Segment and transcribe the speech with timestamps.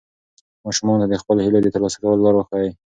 [0.65, 2.69] ماشومانو ته د خپلو هیلو د ترلاسه کولو لار وښایئ.